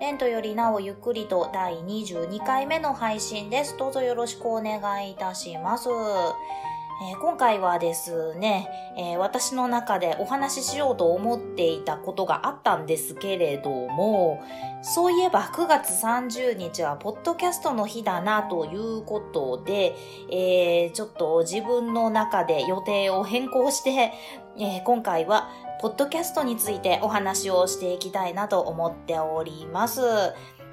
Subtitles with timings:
[0.00, 3.76] レントよりなおゆっくりと第22回目の配信です。
[3.76, 5.90] どうぞよろしくお願いいたします。
[5.90, 14.42] えー、今回はですね、えー、私の中でお話ししようと思っていたことがあったんですけれども、
[14.80, 19.94] そういえば9月30日はポッドキャストの日だなということで、
[20.30, 24.14] えー、ちょっと自分の中で予定を変更して、
[24.58, 30.02] え今回はポッドキャストについてお話をしていきたいなと思っております。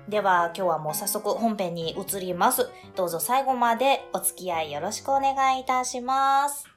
[0.09, 2.69] では今日はもう早速本編に移ります。
[2.95, 6.76] どうぞ最後までお付き合いよろしくお願いいたします。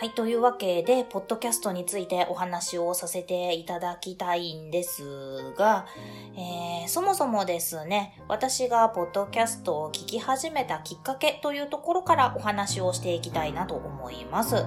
[0.00, 0.12] はい。
[0.12, 5.84] というわけで、ポッドキャストについてお話をさせていただきたいんですが、
[6.34, 14.64] えー、そもそもですね、私がポッドキャストを聞き始めたきっかけというところからお話をしていきたいなと思います。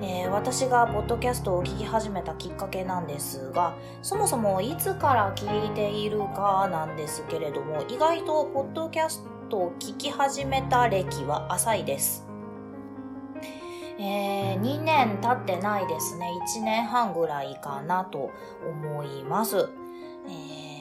[0.00, 12.33] えー、私がポッドキャストを聞き始めたきっかけなんですが、そもそもいつから聞いているかなんですけれども、意外とポッドキャストを聞き始めた歴は浅いです。
[13.98, 16.30] えー、2年経ってないですね。
[16.58, 18.30] 1年半ぐらいかなと
[18.68, 19.68] 思います。
[20.26, 20.74] えー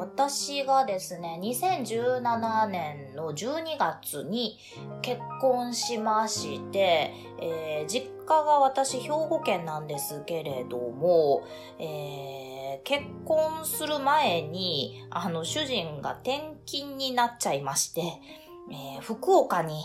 [0.00, 4.58] 私がですね、2017年の12月に
[5.02, 11.46] 結婚しまして、えー、実家が私兵庫県なんですけれども、
[11.78, 18.00] えー、結婚する前に、あの、主人が転勤になっちゃいまして、
[18.70, 19.82] えー、福岡に、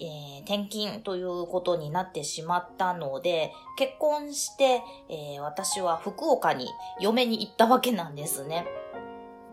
[0.00, 6.68] えー、転勤ということになってしまったので、結婚して、えー、私は福岡に
[7.00, 8.66] 嫁に行ったわけなんですね。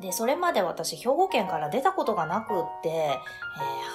[0.03, 3.17] で、それまで私、兵庫県から出たことがなくって、えー、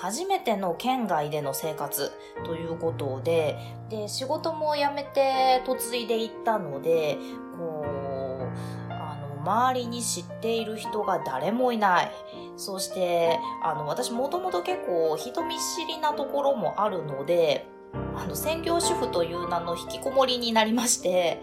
[0.01, 2.13] 初めての県外での生活
[2.45, 3.59] ということで、
[3.91, 7.19] で、仕事も辞めて嫁いで行ったので、
[7.59, 12.11] こう、あの、周りに知っている人が誰もいない。
[12.59, 17.67] そして、あの、私もともと結構人見知りなところもあるので、
[18.15, 21.41] あの、専業主婦という名の引きこもりになりまして、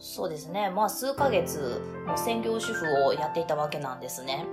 [0.00, 0.70] そうですね。
[0.70, 1.82] まあ数ヶ月
[2.16, 4.46] 専業主婦をやっていたわけなんですね。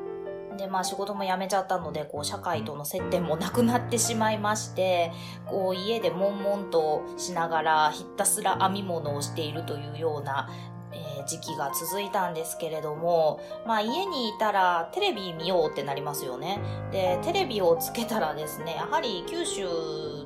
[0.57, 5.11] で、まあ仕事も辞めちゃったので、こう社会との接点もなくなってしまいまして、
[5.45, 10.49] こう家で悶々としながらひたすら編み物をしているというような、
[10.91, 16.59] え、時期が続いたんですけれども、まあ家にいたらテレビ見ようってなりますよね。
[16.91, 19.67] で、テレビをつけたらですね、やはり九州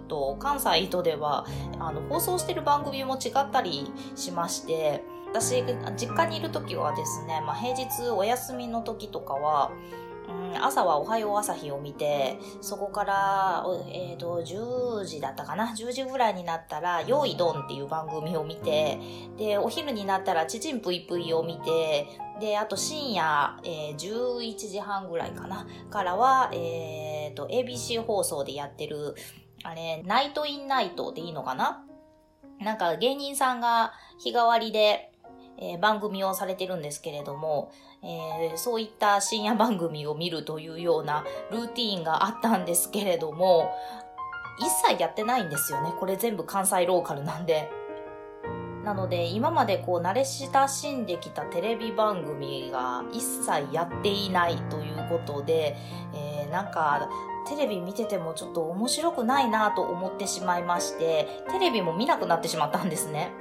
[0.08, 1.46] と関西とでは、
[1.80, 5.64] あの、放送してる番組も違ったりしまして、私、
[5.96, 9.72] 実家にいる時はですね、まあ、平日お休みの時とかは、
[10.62, 19.00] 朝はおはよう朝日を見て、そこから、えっ、ー、と、10時だったかな ?10 時ぐらいになったら、よいどんっていう番組を見て、
[19.38, 22.08] で、お昼になったら、ちちんぷいぷいを見て、
[22.40, 25.66] で、あと深夜、えー、11時半ぐらいかな？
[25.90, 29.16] からは、えっ、ー、と、ABC 放送でやってる、
[29.64, 31.86] あれ、ナイトインナイトでいいのかな？
[32.60, 35.11] なんか芸人さんが日替わりで、
[35.62, 37.72] えー、番組をされてるんですけれども、
[38.04, 43.72] えー、そういった深夜番組を見るというようなルーティーンがあったんですけれども、
[44.60, 45.94] 一切やってないんですよね。
[46.00, 47.70] これ全部関西ローカルなんで。
[48.84, 55.78] なので、今までこう慣れ親しんできたテレビ番組が一切やっていないということで、
[56.16, 57.08] えー、なんか、
[57.48, 63.32] テレビ見ててもちょっと面白くないなと思ってしまいまして、テレビも見なくなってしまったんですね。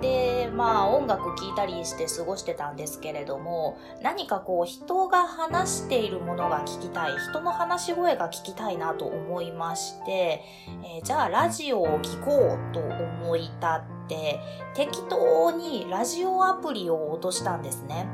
[0.00, 10.42] で、まあ音楽聴いたりして過ごしてたんですけれども、何かこう人が話しているものが聞きたい、人の話し声が聞きたいなと思いまして、
[10.84, 14.40] えー、じゃあラジオを聴こうと思い立って、
[14.74, 18.06] 適当にラジオアプリを落としたんですね。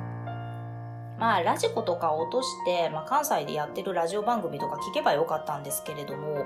[1.18, 6.44] まあ、ラジコとか落として、まあ、関西でやってるラジオ番組とか聞けばよかったんですけれども、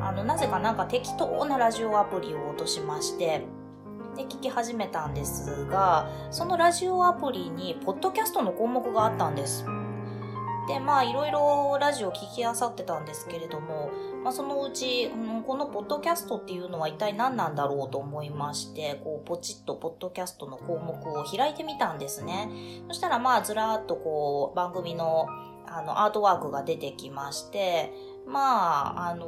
[0.00, 3.44] あの、なぜかなんか適当なラジオアプリを落としまして、
[4.14, 9.64] で聞き始めたんですが、そのラジオアプリにポッドキャストの項目があったんです。
[10.66, 13.90] で、まあいろいろラジオ聞きあさってたんですけれども、
[14.22, 22.48] まあそのうち、うん、このポッドキャストっていうのは一体何なんだろうと思いまして、こうポチッとポッドキャストの項目を開いてみたんですね。
[22.88, 25.26] そしたらまあずらーっとこう番組の
[25.66, 27.92] あのアートワークが出てきまして、
[28.26, 29.26] まあ、あの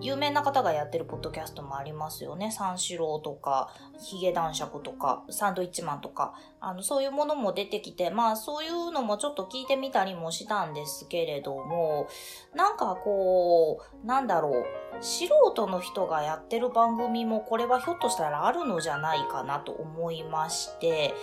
[0.00, 2.50] 有名な方がやってるポッドキャストもありますよね。
[2.50, 12.06] 三四郎とか、ヒゲ男爵とか、サンドイッチマンとか、あの、そういうものも出てきて、まあ、そういうのもちょっと聞いてみたりもしたんですけれども、
[12.54, 14.64] なんかこう、なんだろう、
[15.00, 21.14] 素人の人がやってる番組もこれはひょっとしたらあるのじゃないかなと思いまして、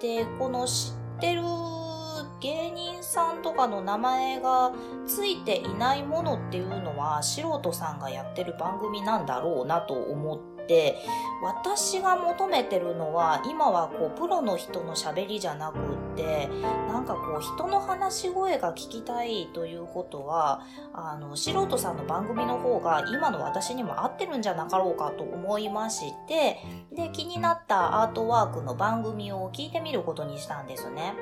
[0.00, 1.42] で、この知ってる
[2.40, 4.72] 芸人さんとかの名前が
[5.06, 10.96] ついていないものっていうのは素人さんがやってる番組なんだろうなと思って
[11.42, 16.48] 私が求めてるのは今はこうプロの人の喋りじゃなくって
[16.88, 20.62] なんかこう人の話し声が聞きたいということは
[20.92, 26.58] あの素人さんの番組の方が今の私にも合ってるんじゃなかろうかと思いまして
[26.92, 31.14] で気になったアートワークの番組を聞いてみることにしたんですね。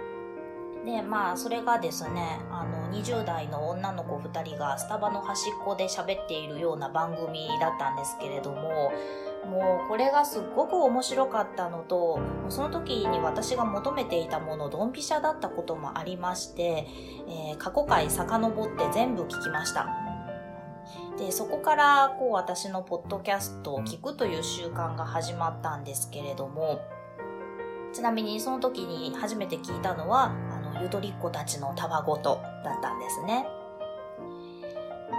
[0.87, 8.93] でまあそれがですねあの20代の女の子2人がスタバの端っこで喋っているような番組だったんですけれども
[9.51, 16.87] もうこれがすっごく面白かったのとその時に私が求めていたものドンピシャだったこともありまして、
[17.29, 19.89] えー、過去回遡って全部聞きました。
[21.19, 26.83] でそこからこう私のポッドキャストを聞くという習慣が始まったんですけれども
[27.93, 30.35] ちなみにその時に初めて聞いたのは
[30.83, 33.47] ゆとりっ子たちのたわごとだったんですね。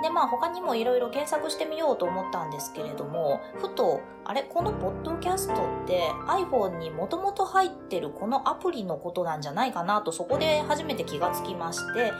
[0.04, 4.44] で、まあ他にもいろいろ検索してみようと思ったんですけれども、ふと、あれ？
[4.44, 5.58] このポッドキャストっ
[5.88, 12.12] て iPhone にもともと入ってるこのアプリのことなんじゃないかなとそこで初めて気がつきまして、で、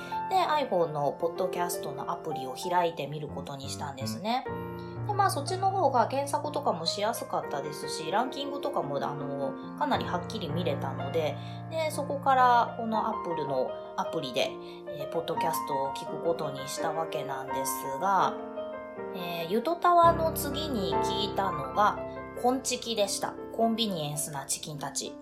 [0.70, 4.46] iPhone のポッドキャストのアプリを開いてみることにしたんですね。
[5.08, 11.36] で、まあそっちの方が検索とかもしやすかったですし、ランキングとかもあの、かなりはっきり見れたので、
[11.70, 14.52] で、そこからこの Apple のアプリで、
[14.90, 18.34] えー、ポッドキャストを聞くことにしたわけなんですが、
[19.16, 21.98] えー、ゆとたわの次に聞いたのが、
[22.42, 23.34] コンチキでした。
[23.56, 25.16] コンビニエンスなチキンたち。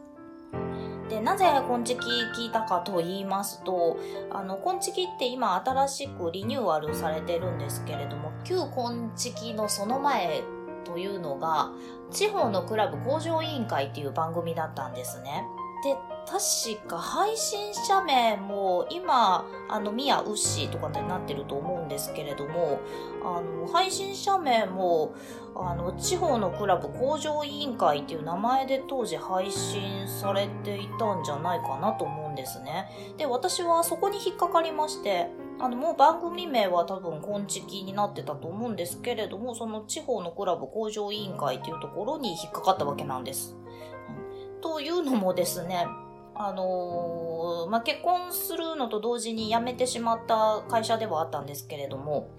[1.10, 3.98] で、なぜこんちき聞いたかと言いますと、
[4.32, 10.44] あの、コンチキって今新しくリニューアルされてるんですけれども、旧こんちきのその前
[10.84, 11.70] というのが、
[12.12, 15.44] 地方のクラブ向上委員会っていう番組だったんですね。
[15.84, 15.96] で、
[16.28, 22.80] 確か配信者名も今、あの、ミヤウッシーとかになってると思うんですけれども、
[23.24, 25.14] あの、配信者名も、
[25.56, 32.90] あの、地方のクラブ工場委員会っていう名前で当時配信されていたんじゃないかなと思うんですね。
[33.18, 35.30] で、私はそこに引っかかりまして、
[35.60, 43.56] あの、もう番組名は多分、コンチキになってたと思うんですけれども、その地方のクラブ工場委員会っていうところに引っかかったわけなんです。
[44.62, 45.86] というのもですね、
[46.36, 52.30] あのー、まあ、結婚するのと同時に辞めてしまった会社ではあったんですけれども、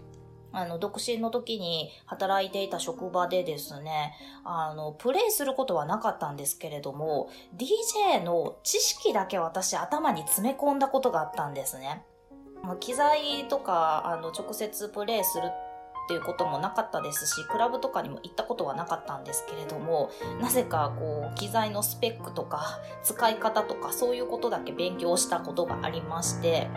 [0.52, 4.14] あの、独身の時に働いていた職場でですね、
[4.44, 12.04] あの、プレイすることはなかったんですけれども、DJ の知識だけ私頭に詰め込んだことがあったんですね。
[12.80, 15.50] 機材とか、あの、直接プレイする
[16.06, 20.10] っていうこともなかったですし、クラブとかにも行ったことはなかったんですけれども、
[20.40, 26.68] なぜかこう、機材のスペックとか、使い方とか、そういうことだけ勉強したことがありまして、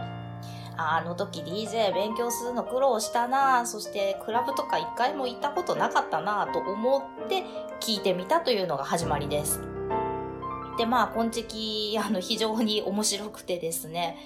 [0.82, 7.44] あの時 DJ 勉強するの苦労したなそしてクラブとか一回も行ったことなかったなと思って
[7.82, 9.69] 聞いてみたというのが始まりです。
[10.80, 14.18] で、まあ、こんちき、あの、非常に面白くてですね、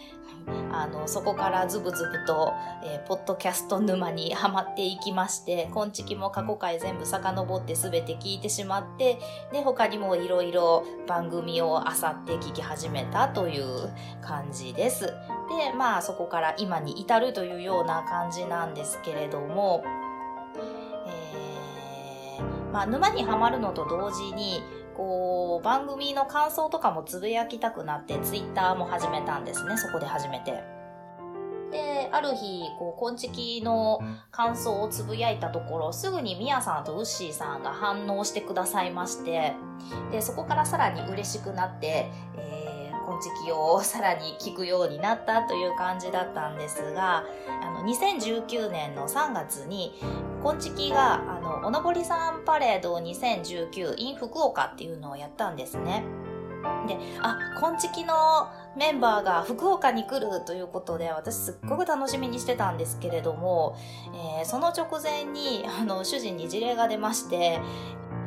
[0.72, 9.18] あの、そこからズブズブと、えー、ポッドキャスト沼にはまっていきまして、こんちきも過去回全部遡って全て聞いてしまって、
[9.52, 13.92] で、他にもいろいろ番組を漁って聞き始めたという
[14.22, 15.08] 感じです。
[15.08, 15.14] で、
[15.76, 19.84] まあ、そこから今に至るというような感じなんですけれども、
[21.08, 24.62] えー、まあ、沼にはまるのと同時に、
[24.96, 30.64] こう、番組の感想とかもつぶやきたくなって、ツイッターも始めたんですね、そこで始めて。
[31.72, 34.00] で、ある日、こう、こんちきの
[34.32, 39.54] 感想をつぶやいたところ、すぐにみやさんとウッシーさんが反応してくださいまして、
[40.12, 42.63] で、そこからさらに嬉しくなって、えー、
[43.14, 47.24] こんちきをさらに聞くようになったという感じだったんですが、
[47.62, 49.94] あの、2019年の3月に、
[50.42, 56.04] こんちきが、あの、おのぼりさんパレード2019 in 福岡っていうのをやったんですね。
[56.88, 63.78] で、あ、今月のメンバーが福岡に来るということで、私すっごく楽しみにしてたんですけれども、
[64.40, 67.62] えー、その直前に、あの、主人に事例が出まして、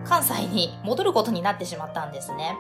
[0.05, 2.57] 関西に戻ることになってしまったんですね。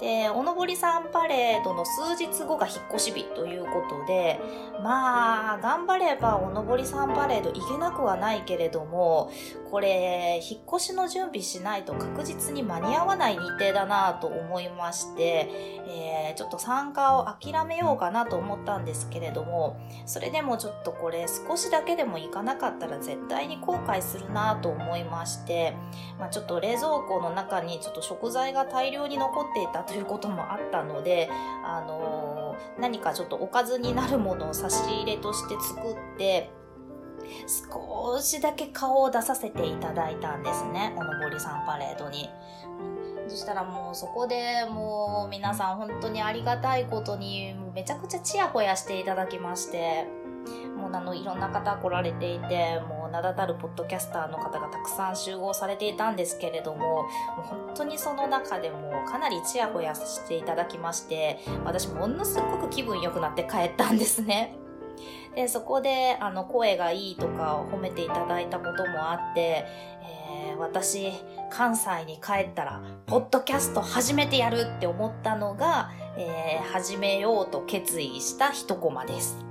[0.00, 4.40] で、おのぼりさんパレードの数日後が引っ越し日ということで、
[4.82, 9.30] まあ、頑張ればおのぼりさんパレード行けなくはないけれども、
[9.70, 15.50] これ、引っ越しの準備しないと確実に間に合わない日程だなと思いまして、
[15.88, 19.76] えー、ちょっと参加を諦めようかなと思ったんですけれども、
[20.06, 25.74] それでもちょっとこれ少しだけでも行かなかったら絶対に後悔するなと思いまして、
[26.18, 31.30] まあ、ちょっと冷蔵庫の中にちょっと食材が大量に残っていたということもあったので、
[31.64, 36.50] あの、何かちょっとおかずになるものを差し入れとして作って、
[37.70, 40.94] 少しだけ顔を出させていただいたんですね。
[40.96, 42.30] おのぼりさんパレードに。
[43.28, 50.06] そしたらもうそこでもう皆さん本当にありがたいことにめちゃくちゃチヤホヤしていただきまして、
[50.76, 64.54] もうあのいろんな方来られていて、もう名だたるポッドキャスターの方がたくさん集合されていたんですけれども、もう本当にその中でもかなりチヤホヤしていただきまして、私ものすごく気分良くなって帰ったんですね。
[65.34, 69.66] で、そこで、あの、声がいいとか褒めていただいたこともあって、
[70.50, 71.12] えー、私、
[71.50, 79.47] 関西に帰ったら、ポッドキャスト始めてやるって思ったのが、えー、始めようと決意した一コマです。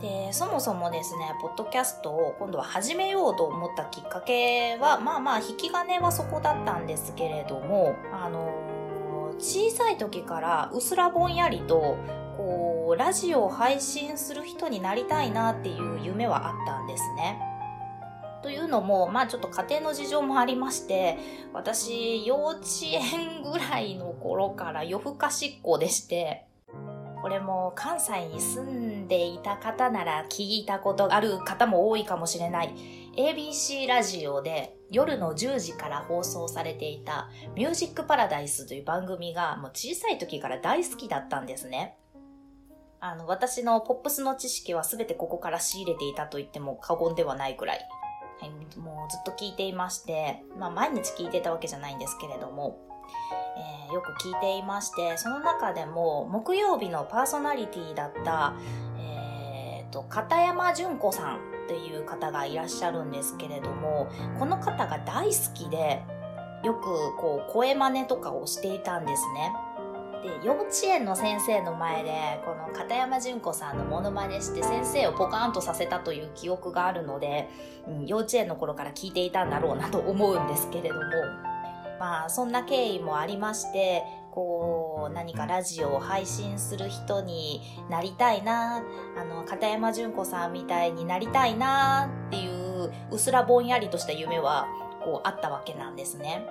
[0.00, 11.96] で、そもそもですね、ポッドキャストを今度は始めようと思ったきっかけは、まあまあ、引き金はそこだったんですけれども、あの、小さい時からうすらぼんやりと、
[12.36, 17.40] こう、ラジオを配信する人になりたいなっていう夢はあったんですね。
[18.42, 21.18] というのも、まあちょっと家庭の事情もありまして、
[21.52, 26.47] 私、幼稚園ぐらいの頃から夜更かしっ子でして、
[27.22, 32.74] これも関西に住んでいた方なら聞いたことがある方も多いかもしれない
[33.16, 41.96] ABC ラジオで夜の10時から放送されていたミュージックパラダイスという番組がもう小さい時から大好きだったんですね。
[43.00, 47.88] あの、私のポップスの知識は全てここから仕入れていたと言っても過言ではないくらい。
[48.40, 52.78] はい、もうずっと聞いていまして、まあ毎日聞いてたわけじゃないんですけれども、
[53.58, 58.54] えー、よく聞いていまして、その中でも木曜日のパーソナリティだった、
[58.98, 61.38] えー、と、片山純子さんっ
[61.68, 66.02] ていう方がいらっしゃるんですけれども、この方が大好きで、
[66.62, 69.52] よくこう声真似とかをしていたんですね。
[70.22, 77.48] で、幼稚園の先生の前で、この片山純子さんのモノマネして先生をポカーンとさせたという記憶があるので、
[77.86, 81.02] うん、幼稚園の頃から聞いていたんだろうなと思うんですけれども、
[81.98, 88.82] まあ、そんな経緯もありまして、こう、何かラジオを配信する人になりたいな、
[89.16, 94.66] あの、片山淳子さんみたいになりたいなっていう、うすらぼんやりとした夢は、
[95.04, 96.46] こう、あったわけなんですね。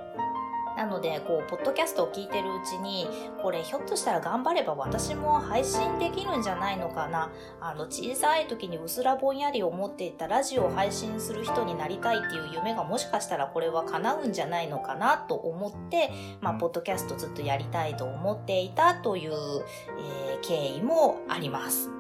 [0.77, 3.07] なので、こう、ポッドキャストを聞いてるうちに、
[3.41, 7.31] これひょっとしたら頑張れば私も配信できるんじゃないのかな。
[7.59, 21.96] あの、小さい時にうすらぼんやり思っていたラジオを配信する人になりたいっていう夢がもしかしたらこれは叶うんじゃないのかなと思って、まあ、ポッドキャストずっとやりたいと思っていたという、えー、経緯もあります。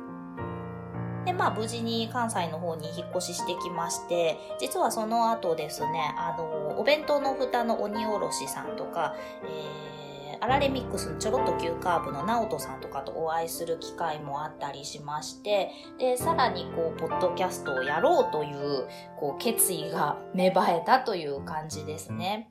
[1.27, 18.87] で、まあ、無事に関西の方に引っ越ししてきまして、実はその後ですね、あの、お弁当の蓋の鬼おろしさんとか、えー、アラレミックスのちょろっと急カーブの直人さんとかとお会いする機会もあったりしまして、で、さらにこう、ポッドキャストをやろうという、
[19.19, 22.49] こう、決意が芽生えたという感じですね。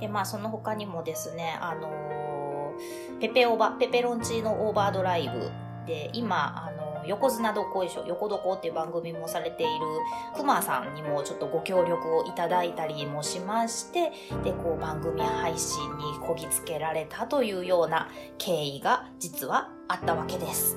[0.00, 2.72] で、まあ、その他にもですね、あの、
[3.20, 5.52] ペペオバ、ペペロンチーノオーバードライブ
[5.86, 6.75] で、今、あの
[7.06, 9.72] 横綱どこいしょ、横どこっていう番組もされている
[10.36, 14.12] くまさんにもちょっとご協力をいただいたりもしまして、
[14.44, 18.08] で、こう番組配信にこぎつけられたというような
[18.38, 20.76] 経緯が実はあったわけです。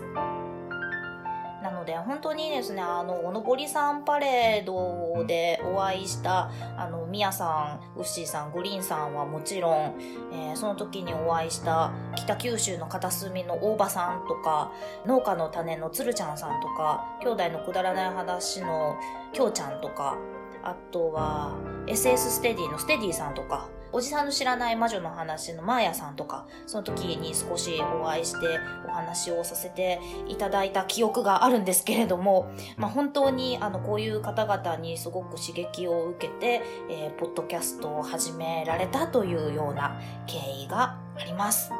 [1.90, 9.96] ので、本当にですね、あの、おのぼりさんパレードでお会いした、あの、みやさん、ウッシーさん、グリーンさんはもちろん、
[10.32, 14.72] えー、その時にお会いした北九州の片隅の大場さんとか、
[15.06, 18.96] 農家の種のつるちゃんさんとか、兄弟のくだらない話の
[19.34, 20.18] きょうちゃんとか、
[20.64, 21.56] あとは
[21.88, 41.72] SS ステディのステディさんとか、おじさんの知らない魔女の話のマーヤさんとか、その時に少しお会いしてお話をさせていただいた記憶があるんですけれども、まあ、本当にあのこういう方々にすごく刺激を受けて、えー、ポッドキャストを始められたというような経緯があります。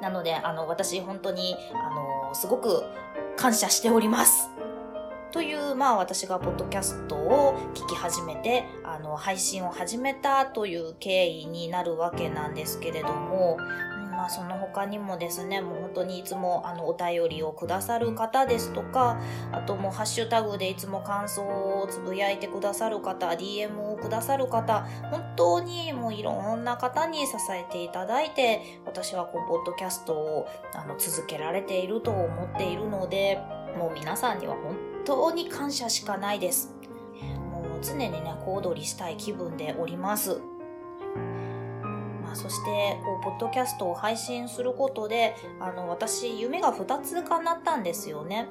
[0.00, 2.84] なので、あの、私本当に、あの、すごく
[3.36, 4.48] 感謝しております。
[5.32, 13.56] という、まあ私がポッドキャストを聞き始めて、あの、配信を始めたという経緯になるわけなんですけれども、
[14.10, 19.18] まあその他にもですね、もう本当にいつもあのお便りをくださる方ですとか、
[19.52, 33.38] あともうハッシュタグでいつも感想をつぶやいてくださる方、DM をくださる方、本当にもういろんな方に支えていただいて、私はこのポッドキャストをあの続けられていると思っているので、
[33.78, 36.74] もう皆さんには本当に感謝しかないです。
[37.52, 40.40] もう常にね、小躍りしたい気分でおります。
[42.30, 48.48] ま、そしてこうポッドキャストを配信することであの私夢が2つ叶ったんですよね。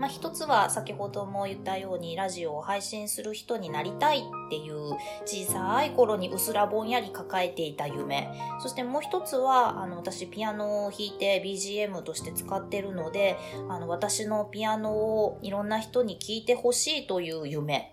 [0.00, 8.32] まあ、一つは先ほども言ったようにラジオを配信する人になりたいっていう小さい頃にうすらぼんやり抱えていた夢。
[8.62, 13.36] そしてもう一つは、あの、私ピアノを弾いて BGM として使ってるので、
[13.68, 17.92] あの、私のピアノをいろんな人に聴いてほしいという夢。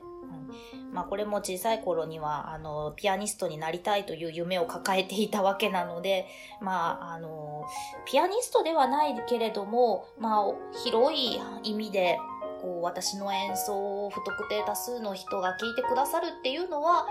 [0.92, 6.28] まあこれも小さい頃にはあのピアニストになりたいという夢を抱えていたわけなので、
[6.62, 7.66] まああの、
[8.06, 10.44] ピアニストではないけれども、まあ
[10.84, 12.18] 広い意味で
[12.62, 17.08] こう私の演奏を不特定多数の人が聴いてくださるっていうのは、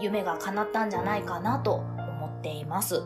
[0.00, 3.02] 夢が叶ったんじゃないかなと思っています。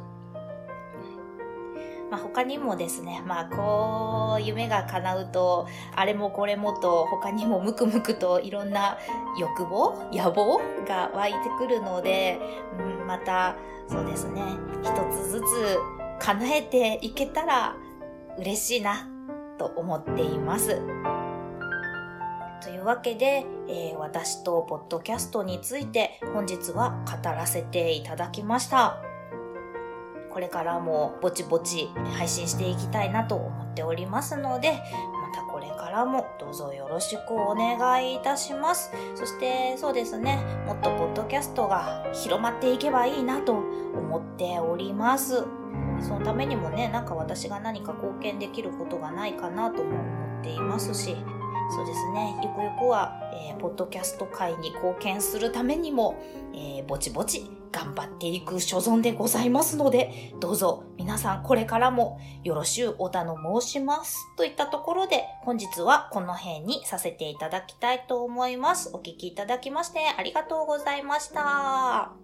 [2.15, 5.67] まあ、他にもですね、まあ、こう、夢が叶うと、
[5.97, 8.99] あれもこれもと、他にもムクムクといろんな
[9.37, 12.39] 欲望野望が湧いてくるので、
[12.79, 13.57] うん、また、
[13.89, 14.43] そうですね、
[14.85, 15.45] 一つずつ
[16.21, 17.75] 叶えていけたら
[18.39, 19.09] 嬉しいな、
[19.59, 20.81] と思っています。
[22.63, 29.14] というわけで、えー、私とポッドキャストについて本日は語らせていただきました。
[30.35, 38.91] これからもぼちぼち配信していきたいなと思っておりますので、またこれからもどうぞよろしくお願いいたします。
[39.15, 45.45] そしてそうですね、もっとポッドキャストが広まっていけばいいなと思っております。
[46.01, 51.17] そのためにもね、なんか私が何か貢献できることがないかなとも思っていますし、
[51.71, 56.15] そうですね、ゆくゆくは、えー、ポッドキャスト界に貢献するためにも、
[56.55, 64.19] えー、ぼちぼち頑張っていく所存でございますので、どうぞ皆さんこれからもよろしゅうお頼申します。
[64.37, 68.91] といったところで、本日はこの辺にさせていただきたいと思います。
[68.93, 72.24] お聴きいただきましてありがとうございました。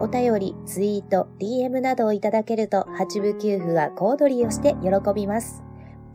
[0.00, 5.62] お便り、ツイート、DM などをいただけると、八部給付は小躍りをして喜びます。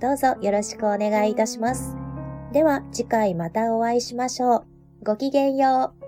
[0.01, 1.95] どうぞよろしくお願いいたします。
[2.51, 4.65] では、次回またお会いしましょう。
[5.03, 6.04] ごきげんよう。